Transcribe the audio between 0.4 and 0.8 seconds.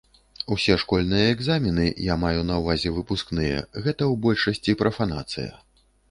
Усе